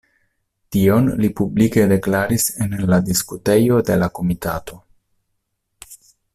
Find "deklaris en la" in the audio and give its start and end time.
1.91-2.99